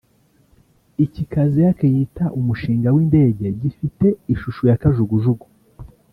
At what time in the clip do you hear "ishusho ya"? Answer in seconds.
4.33-4.79